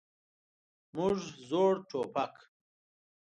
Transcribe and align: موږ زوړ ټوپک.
موږ 0.95 1.15
زوړ 1.47 1.73
ټوپک. 1.89 2.35